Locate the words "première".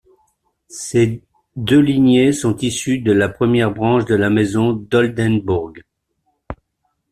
3.29-3.71